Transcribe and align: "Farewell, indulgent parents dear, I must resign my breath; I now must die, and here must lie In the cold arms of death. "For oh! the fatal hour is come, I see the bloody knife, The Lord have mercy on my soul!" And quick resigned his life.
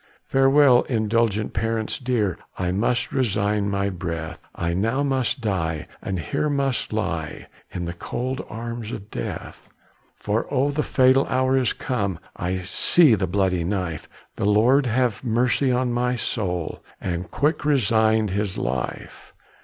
"Farewell, 0.25 0.81
indulgent 0.89 1.53
parents 1.53 1.99
dear, 1.99 2.39
I 2.57 2.71
must 2.71 3.11
resign 3.11 3.69
my 3.69 3.91
breath; 3.91 4.39
I 4.55 4.73
now 4.73 5.03
must 5.03 5.41
die, 5.41 5.85
and 6.01 6.17
here 6.17 6.49
must 6.49 6.91
lie 6.91 7.45
In 7.69 7.85
the 7.85 7.93
cold 7.93 8.43
arms 8.49 8.91
of 8.91 9.11
death. 9.11 9.69
"For 10.15 10.47
oh! 10.49 10.71
the 10.71 10.81
fatal 10.81 11.27
hour 11.27 11.55
is 11.55 11.73
come, 11.73 12.17
I 12.35 12.61
see 12.61 13.13
the 13.13 13.27
bloody 13.27 13.63
knife, 13.63 14.09
The 14.37 14.45
Lord 14.47 14.87
have 14.87 15.23
mercy 15.23 15.71
on 15.71 15.93
my 15.93 16.15
soul!" 16.15 16.81
And 16.99 17.29
quick 17.29 17.63
resigned 17.63 18.31
his 18.31 18.57
life. 18.57 19.33